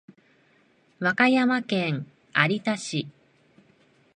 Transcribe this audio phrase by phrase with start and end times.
[0.99, 3.07] 和歌山県有田市